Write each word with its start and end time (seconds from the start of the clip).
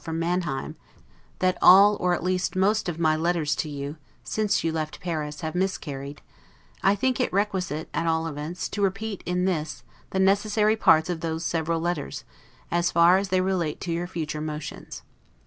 from 0.03 0.17
Manheim, 0.17 0.75
that 1.37 1.59
all, 1.61 1.95
or 1.97 2.15
at 2.15 2.23
least 2.23 2.55
most 2.55 2.89
of 2.89 2.97
my 2.97 3.15
letters 3.15 3.55
to 3.57 3.69
you, 3.69 3.97
since 4.23 4.63
you 4.63 4.71
left 4.71 4.99
Paris, 4.99 5.41
have 5.41 5.53
miscarried; 5.53 6.23
I 6.81 6.95
think 6.95 7.19
it 7.19 7.31
requisite, 7.31 7.87
at 7.93 8.07
all 8.07 8.25
events, 8.25 8.67
to 8.69 8.81
repeat 8.81 9.21
in 9.27 9.45
this 9.45 9.83
the 10.09 10.17
necessary 10.17 10.75
parts 10.75 11.11
of 11.11 11.19
those 11.19 11.45
several 11.45 11.79
letters, 11.79 12.23
as 12.71 12.89
far 12.89 13.19
as 13.19 13.29
they 13.29 13.41
relate 13.41 13.79
to 13.81 13.91
your 13.93 14.07
future 14.07 14.41
motions. 14.41 15.03